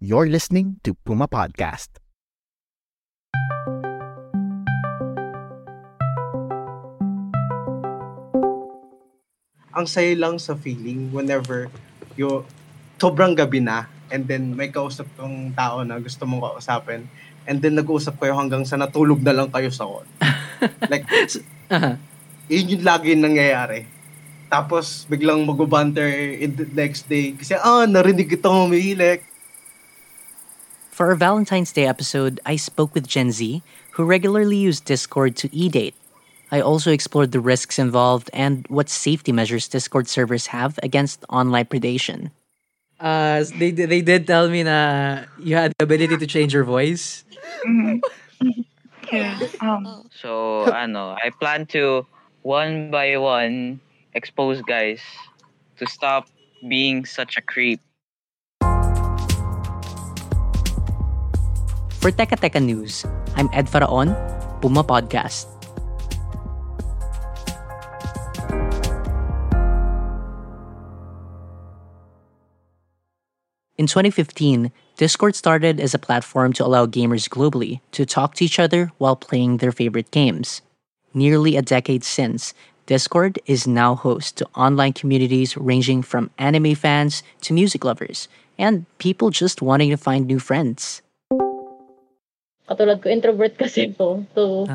[0.00, 2.00] You're listening to Puma Podcast.
[9.70, 11.70] ang saya lang sa feeling whenever
[12.18, 12.42] you
[12.98, 17.06] sobrang gabi na and then may kausap kang tao na gusto mong kausapin
[17.46, 20.06] and then nag-uusap kayo hanggang sa natulog na lang kayo sa call.
[20.92, 21.06] like,
[21.70, 21.94] Uh-huh.
[22.50, 23.86] yun yung lagi nangyayari.
[24.50, 29.29] Tapos, biglang mag-banter in the next day kasi, ah, narinig kitang umihilik.
[31.00, 33.62] For our Valentine's Day episode, I spoke with Gen Z,
[33.92, 35.94] who regularly use Discord to e-date.
[36.52, 41.64] I also explored the risks involved and what safety measures Discord servers have against online
[41.72, 42.32] predation.
[43.00, 47.24] Uh, they they did tell me na you had the ability to change your voice.
[49.08, 49.40] Yeah.
[49.64, 52.04] Um, So, ano, I plan to
[52.44, 53.80] one by one
[54.12, 55.00] expose guys
[55.80, 56.28] to stop
[56.68, 57.80] being such a creep.
[62.00, 63.04] For Teka Teka News,
[63.36, 64.16] I'm Ed Faraon,
[64.64, 65.44] Puma Podcast.
[73.76, 78.56] In 2015, Discord started as a platform to allow gamers globally to talk to each
[78.56, 80.64] other while playing their favorite games.
[81.12, 82.54] Nearly a decade since,
[82.88, 88.26] Discord is now host to online communities ranging from anime fans to music lovers
[88.56, 91.02] and people just wanting to find new friends.
[92.70, 94.22] Katulad ko, introvert kasi po.
[94.38, 94.70] So,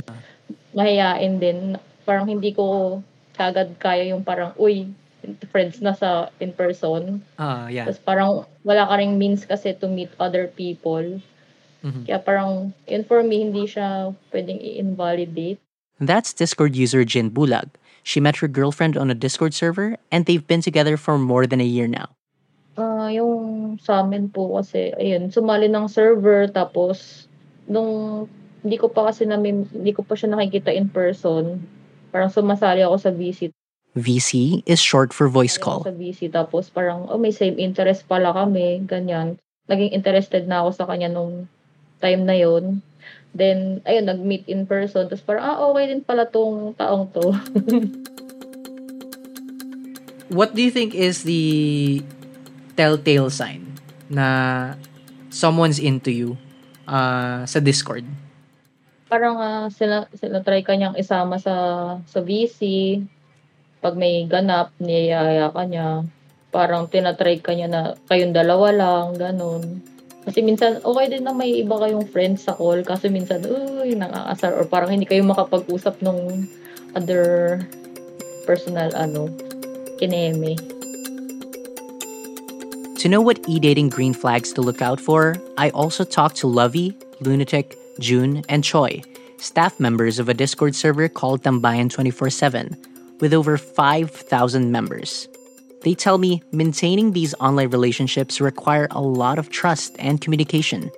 [0.76, 1.80] mahihain din.
[2.04, 3.00] Parang hindi ko
[3.40, 4.92] kagad kaya yung parang, uy,
[5.50, 7.24] friends na sa in person.
[7.40, 7.88] Ah, yeah.
[7.88, 11.24] Tapos parang wala ka ring means kasi to meet other people.
[11.82, 12.06] Mhm.
[12.06, 15.58] Kaya parang, yun for me, hindi siya pwedeng i-invalidate.
[15.98, 17.72] That's Discord user Jin Bulag.
[18.06, 21.58] She met her girlfriend on a Discord server and they've been together for more than
[21.58, 22.14] a year now.
[22.76, 27.26] Ah, yung sa amin po kasi, ayun, sumali ng server, tapos,
[27.70, 28.26] nung,
[28.66, 31.62] hindi ko pa kasi namin, hindi ko pa siya nakikita in person,
[32.10, 33.54] parang sumasali ako sa visit.
[33.96, 35.88] VC is short for voice call.
[35.88, 39.40] Sa VC, tapos parang, oh, may same interest pala kami, ganyan.
[39.72, 41.48] Naging interested na ako sa kanya nung
[42.04, 42.84] time na yon
[43.36, 45.12] Then, ayun, nag-meet in person.
[45.12, 47.36] Tapos parang, ah, okay din pala tong taong to.
[50.36, 52.02] What do you think is the
[52.80, 53.76] telltale sign
[54.08, 54.74] na
[55.30, 56.40] someone's into you
[56.88, 58.06] uh, sa Discord?
[59.16, 61.56] parang ah, sila, sila try kanyang isama sa,
[62.04, 63.00] sa VC.
[63.80, 66.04] Pag may ganap, niyayaya ka niya.
[66.50, 69.80] Parang tinatry ka niya na kayong dalawa lang, ganun.
[70.26, 72.82] Kasi minsan, okay din na may iba kayong friends sa call.
[72.82, 74.58] Kasi minsan, uy, nangaasar.
[74.58, 76.50] Or parang hindi kayo makapag-usap nung
[76.98, 77.62] other
[78.50, 79.30] personal, ano,
[80.02, 80.58] kineme.
[83.06, 86.98] To know what e-dating green flags to look out for, I also talked to Lovey,
[87.22, 89.06] Lunatic, June, and Choi,
[89.38, 92.74] staff members of a Discord server called Tambayan 24/7,
[93.22, 95.30] with over 5,000 members.
[95.86, 100.90] They tell me maintaining these online relationships require a lot of trust and communication.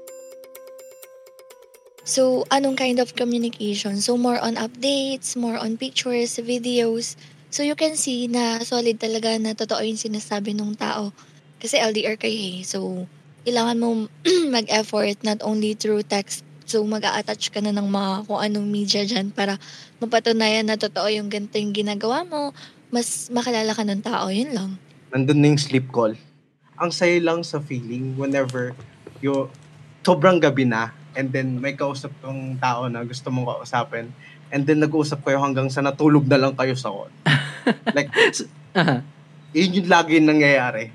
[2.07, 3.99] so, anong kind of communication?
[3.99, 7.19] So, more on updates, more on pictures, videos.
[7.51, 11.11] So, you can see na solid talaga na totoo yung sinasabi ng tao.
[11.57, 12.61] Kasi LDR kayo eh.
[12.61, 13.05] So,
[13.43, 13.87] kailangan mo
[14.55, 16.45] mag-effort not only through text.
[16.67, 19.55] So, mag-a-attach ka na ng mga kung anong media dyan para
[19.97, 22.51] mapatunayan na totoo yung ganito yung ginagawa mo.
[22.87, 24.27] Mas makilala ka ng tao.
[24.27, 24.71] Yun lang.
[25.07, 26.11] nandun na yung sleep call.
[26.75, 28.75] Ang saya lang sa feeling whenever
[29.17, 29.47] you
[30.03, 34.11] sobrang gabi na and then may kausap kang tao na gusto mong kausapin
[34.47, 37.11] and then nag-uusap kayo hanggang sa natulog na lang kayo sa call.
[37.97, 38.11] like,
[38.71, 38.99] Uh-huh.
[39.51, 40.91] yun yung lagi nangyayari.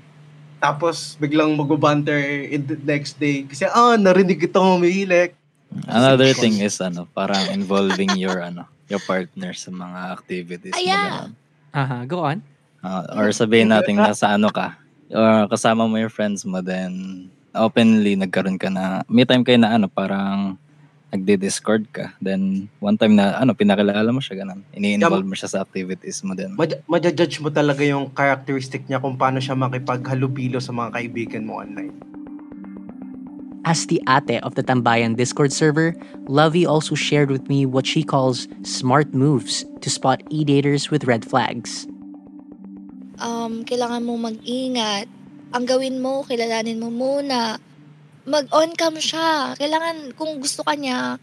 [0.63, 5.35] Tapos, biglang mag-banter in the next day kasi, ah, narinig kitang umihilik.
[5.91, 11.35] Another thing is ano, parang involving your ano, your partner sa mga activities ganun.
[11.75, 12.39] Aha, go on.
[12.79, 14.79] Ah, or sabihin natin nasa ano ka,
[15.11, 19.75] or kasama mo yung friends mo, then openly nagkaroon ka na, may time kayo na
[19.75, 20.55] ano, parang
[21.13, 22.17] nagdi-discord ka.
[22.17, 24.65] Then, one time na, ano, pinakilala mo siya, ganun.
[24.73, 26.57] Ini-involve mo siya sa activities mo din.
[26.57, 31.61] Mad- madjudge mo talaga yung characteristic niya kung paano siya makipaghalubilo sa mga kaibigan mo
[31.61, 31.93] online.
[33.63, 35.95] As the ate of the Tambayan Discord server,
[36.27, 41.23] Lovey also shared with me what she calls smart moves to spot e-daters with red
[41.23, 41.87] flags.
[43.23, 45.07] um, kailangan mo mag-ingat.
[45.53, 47.57] Ang gawin mo, kilalanin mo muna.
[48.23, 49.57] Mag-on cam siya.
[49.59, 51.19] Kailangan, kung gusto ka niya,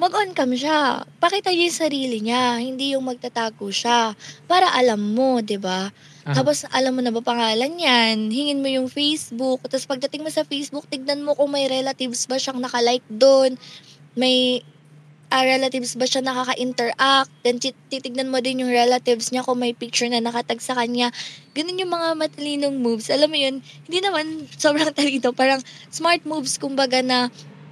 [0.00, 1.06] mag-on cam siya.
[1.22, 4.18] Pakita niya yung sarili niya, hindi yung magtatago siya.
[4.50, 5.92] Para alam mo, di ba?
[6.26, 6.34] Ah.
[6.34, 8.34] Tapos, alam mo na ba pangalan yan?
[8.34, 9.62] Hingin mo yung Facebook.
[9.68, 13.54] Tapos, pagdating mo sa Facebook, tignan mo kung may relatives ba siyang nakalike doon.
[14.18, 14.66] May
[15.30, 17.30] ah, relatives ba siya nakaka-interact.
[17.46, 21.14] Then, tit- titignan mo din yung relatives niya kung may picture na nakatag sa kanya.
[21.54, 23.08] Ganun yung mga matalinong moves.
[23.08, 25.30] Alam mo yun, hindi naman sobrang talino.
[25.30, 27.30] Parang smart moves, kumbaga na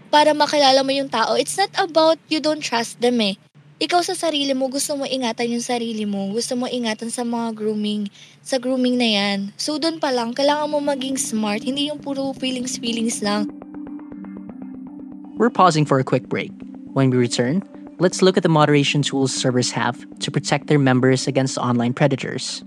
[0.09, 1.37] para makilala mo yung tao.
[1.37, 3.37] It's not about you don't trust them eh.
[3.79, 6.35] Ikaw sa sarili mo, gusto mo ingatan yung sarili mo.
[6.35, 8.11] Gusto mo ingatan sa mga grooming,
[8.43, 9.39] sa grooming na yan.
[9.55, 11.63] So, doon pa lang, kailangan mo maging smart.
[11.63, 13.47] Hindi yung puro feelings-feelings lang.
[15.39, 16.51] We're pausing for a quick break.
[16.99, 17.63] When we return,
[18.01, 22.65] let's look at the moderation tools servers have to protect their members against online predators.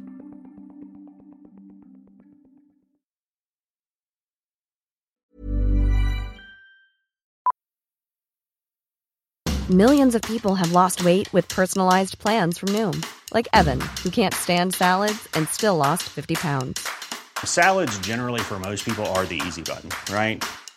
[9.69, 14.33] Millions of people have lost weight with personalized plans from Noom, like Evan, who can't
[14.33, 16.87] stand salads and still lost 50 pounds.
[17.43, 20.41] Salads, generally, for most people, are the easy button, right?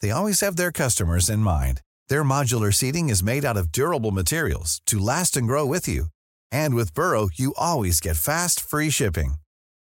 [0.00, 1.80] they always have their customers in mind.
[2.08, 6.06] Their modular seating is made out of durable materials to last and grow with you.
[6.52, 9.34] And with Burrow, you always get fast, free shipping.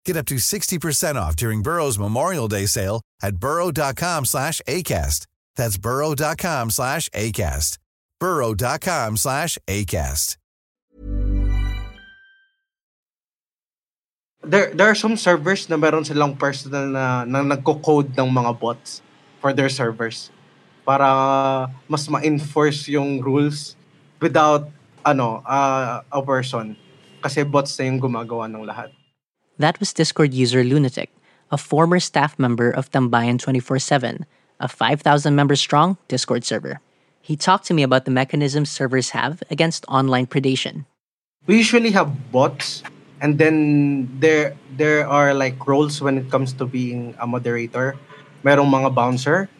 [0.04, 5.26] Get up to 60% off during Burrow's Memorial Day sale at burrow.com slash ACAST.
[5.56, 7.78] That's burrow.com slash ACAST.
[8.20, 10.36] burrow.com slash ACAST.
[14.44, 19.02] There, there are some servers na meron silang personal na, na nagko-code ng mga bots
[19.40, 20.30] for their servers
[20.88, 23.76] para mas ma-enforce yung rules
[24.24, 24.72] without
[25.04, 26.76] ano uh, a person
[27.20, 28.88] kasi bots na yung gumagawa ng lahat.
[29.58, 31.10] That was Discord user Lunatic,
[31.50, 34.24] a former staff member of Tambayan 24/7,
[34.62, 36.80] a 5,000 member strong Discord server.
[37.20, 40.86] He talked to me about the mechanisms servers have against online predation.
[41.44, 42.80] We usually have bots
[43.20, 47.98] and then there there are like roles when it comes to being a moderator.
[48.42, 49.50] Merong mga bouncer.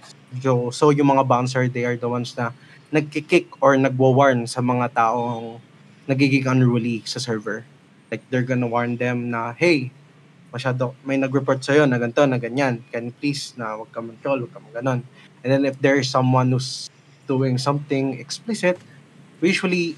[0.42, 2.52] So, so yung mga bouncer, they are the ones na
[2.92, 5.60] nagkikick or nagwa-warn sa mga taong
[6.08, 7.64] nagiging unruly sa server.
[8.08, 9.92] Like they're gonna warn them na, hey,
[10.48, 12.80] masyado, may nag-report sa'yo na ganito, na ganyan.
[12.88, 15.04] Can you please na wag ka mag-troll, wag ka mag-ganon.
[15.44, 16.88] And then if there is someone who's
[17.28, 18.80] doing something explicit,
[19.44, 19.94] we usually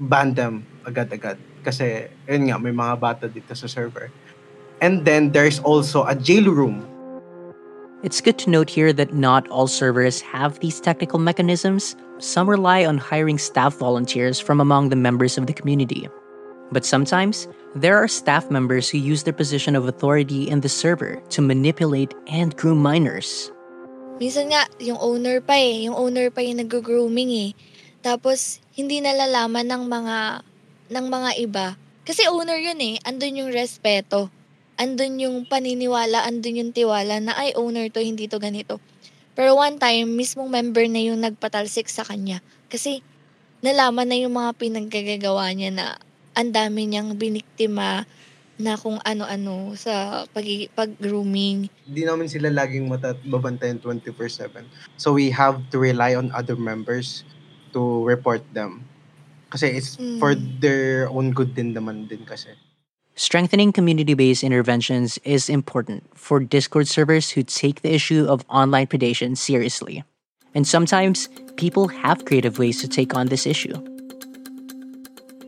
[0.00, 1.36] ban them agad-agad.
[1.60, 4.08] Kasi, yun nga, may mga bata dito sa server.
[4.80, 6.88] And then, there's also a jail room.
[8.02, 11.96] It's good to note here that not all servers have these technical mechanisms.
[12.16, 16.08] Some rely on hiring staff volunteers from among the members of the community.
[16.72, 17.44] But sometimes,
[17.76, 22.16] there are staff members who use their position of authority in the server to manipulate
[22.24, 23.52] and groom minors.
[24.16, 25.84] Minsan nga, yung owner pa eh.
[25.84, 27.50] Yung owner pa yung nag-grooming eh.
[28.00, 30.16] Tapos, hindi nalalaman ng mga
[30.88, 31.66] ng mga iba.
[32.08, 32.96] Kasi owner yun eh.
[33.04, 34.32] Andun yung respeto.
[34.80, 38.80] Andun yung paniniwala, andun yung tiwala na ay owner to, hindi to ganito.
[39.36, 42.40] Pero one time, mismong member na yung nagpatalsik sa kanya.
[42.72, 43.04] Kasi
[43.60, 45.86] nalaman na yung mga pinaggagawa niya na
[46.32, 48.08] ang dami niyang biniktima
[48.60, 50.44] na kung ano-ano sa pag,
[50.76, 51.68] pag-grooming.
[51.84, 54.64] Hindi namin sila laging matababantayan 24-7.
[54.96, 57.24] So we have to rely on other members
[57.72, 58.84] to report them.
[59.52, 60.60] Kasi it's for Mm.
[60.60, 62.52] their own good din naman din kasi.
[63.16, 68.86] Strengthening community based interventions is important for Discord servers who take the issue of online
[68.86, 70.04] predation seriously.
[70.54, 73.74] And sometimes people have creative ways to take on this issue.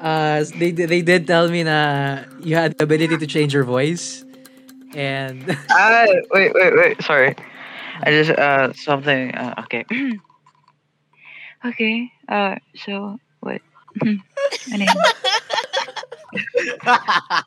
[0.01, 4.25] Uh, they they did tell me na you had the ability to change your voice,
[4.99, 7.03] and Ah, wait, wait, wait.
[7.03, 7.35] Sorry.
[8.03, 9.31] I just uh something.
[9.31, 9.87] Uh, okay.
[11.65, 12.11] okay.
[12.29, 13.63] Uh, so what?
[14.75, 14.99] Ano yun?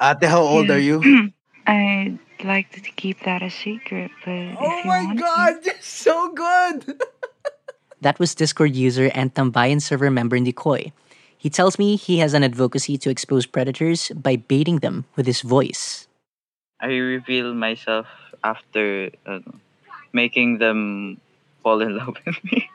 [0.00, 1.00] Ate, how old are you?
[1.66, 7.00] I'd like to keep that a secret, but Oh my want god, you're so good!
[8.00, 10.92] That was Discord user and Tambayan server member Nikoy.
[11.38, 15.40] He tells me he has an advocacy to expose predators by baiting them with his
[15.40, 16.08] voice.
[16.80, 18.06] I reveal myself
[18.42, 19.40] after uh,
[20.12, 21.20] making them
[21.62, 22.68] fall in love with me.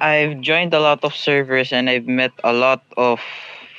[0.00, 3.20] I've joined a lot of servers and I've met a lot of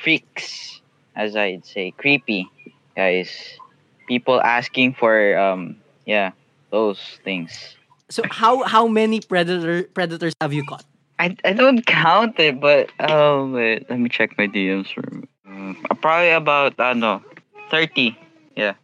[0.06, 0.82] freaks,
[1.18, 2.48] as I'd say, creepy
[2.96, 3.60] guys.
[4.08, 6.32] People asking for um yeah
[6.72, 7.76] those things.
[8.10, 10.86] So how how many predator predators have you caught?
[11.20, 15.04] I, I don't count it, but um wait, let me check my DMs for
[15.48, 17.24] um, probably about I don't know
[17.72, 18.18] thirty.
[18.56, 18.76] Yeah,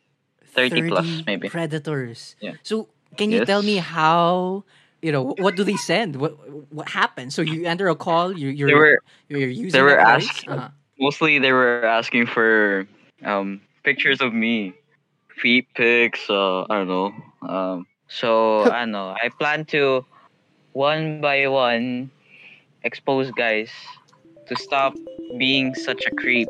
[0.56, 1.51] thirty plus 30 maybe.
[1.51, 2.36] predators.
[2.42, 2.54] Yeah.
[2.63, 3.48] So can you Yes.
[3.48, 4.66] tell me how
[5.01, 6.18] you know what do they send?
[6.18, 6.34] What
[6.74, 7.36] what happens?
[7.36, 8.32] So you enter a call.
[8.34, 9.00] You you're They were
[9.30, 10.70] you're using they were asking Uh-huh.
[11.01, 12.88] Mostly they were asking for
[13.25, 14.74] um pictures of me
[15.36, 17.12] feet pics uh i don't know
[17.50, 20.05] um so i don't know i plan to
[20.74, 22.10] one by one
[22.84, 23.70] expose guys
[24.48, 24.93] to stop
[25.38, 26.48] being such a creep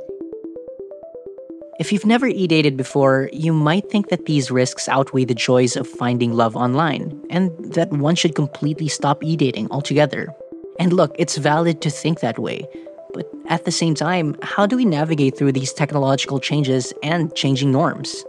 [1.81, 5.89] If you've never e-dated before, you might think that these risks outweigh the joys of
[5.89, 10.29] finding love online, and that one should completely stop e-dating altogether.
[10.77, 12.69] And look, it's valid to think that way.
[13.13, 17.71] But at the same time, how do we navigate through these technological changes and changing
[17.71, 18.23] norms?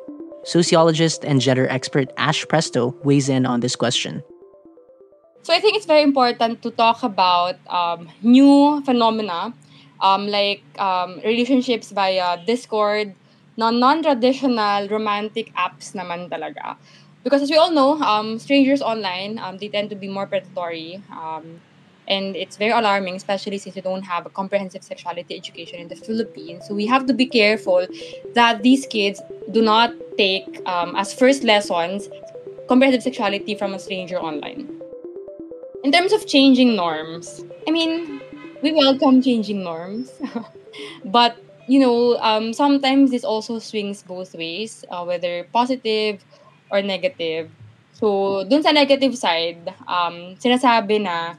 [0.45, 4.23] Sociologist and gender expert Ash Presto weighs in on this question.
[5.43, 9.55] So I think it's very important to talk about um, new phenomena
[10.03, 13.15] um, like um, relationships via Discord,
[13.57, 16.77] non non-traditional romantic apps naman talaga.
[17.23, 21.01] Because as we all know, um, strangers online, um, they tend to be more predatory.
[22.09, 25.97] And it's very alarming, especially since we don't have a comprehensive sexuality education in the
[25.97, 26.67] Philippines.
[26.67, 27.87] So we have to be careful
[28.35, 32.09] that these kids do not take um, as first lessons
[32.69, 34.69] comprehensive sexuality from a stranger online.
[35.85, 38.21] In terms of changing norms, I mean,
[38.63, 40.11] we welcome changing norms,
[41.05, 46.25] but you know, um, sometimes this also swings both ways, uh, whether positive
[46.71, 47.51] or negative.
[47.93, 51.35] So, dun sa negative side, um, sinasabi na,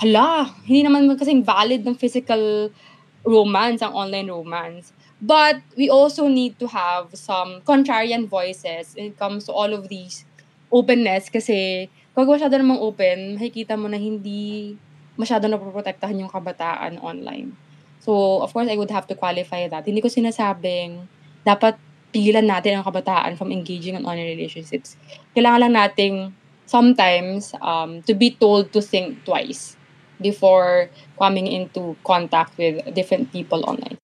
[0.00, 2.72] hala, hindi naman kasing valid ng physical
[3.20, 4.96] romance, ang online romance.
[5.20, 9.92] But we also need to have some contrarian voices when it comes to all of
[9.92, 10.24] these
[10.72, 14.72] openness kasi pag masyado namang open, makikita mo na hindi
[15.20, 17.52] masyado napoprotektahan yung kabataan online.
[18.00, 19.84] So, of course, I would have to qualify that.
[19.84, 21.04] Hindi ko sinasabing
[21.44, 21.76] dapat
[22.08, 24.96] pigilan natin ang kabataan from engaging in online relationships.
[25.36, 26.32] Kailangan lang nating
[26.64, 29.76] sometimes um, to be told to think twice
[30.20, 33.98] before coming into contact with different people online.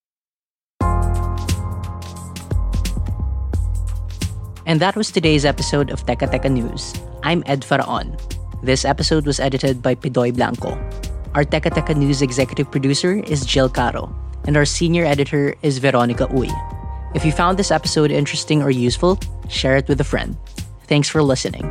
[4.66, 6.92] And that was today's episode of Teka Teka News.
[7.23, 8.16] I'm Ed Faraon.
[8.64, 10.75] This episode was edited by Pidoy Blanco.
[11.38, 14.11] Our Teka Teka News executive producer is Jill Caro,
[14.44, 16.50] and our senior editor is Veronica Uy.
[17.14, 20.37] If you found this episode interesting or useful, share it with a friend.
[20.88, 21.70] Thanks for listening.